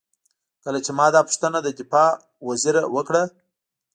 [0.63, 2.09] کله چې ما دا پوښتنه له دفاع
[2.47, 3.23] وزیر نه وکړه.